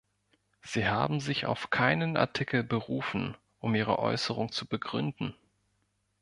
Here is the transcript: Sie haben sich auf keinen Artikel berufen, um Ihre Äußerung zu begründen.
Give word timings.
Sie 0.63 0.87
haben 0.87 1.19
sich 1.19 1.45
auf 1.45 1.69
keinen 1.69 2.17
Artikel 2.17 2.63
berufen, 2.63 3.37
um 3.59 3.75
Ihre 3.75 3.99
Äußerung 3.99 4.51
zu 4.51 4.65
begründen. 4.65 5.35